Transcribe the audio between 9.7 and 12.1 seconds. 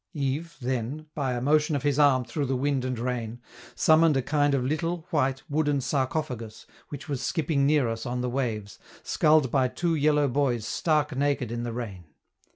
yellow boys stark naked in the rain.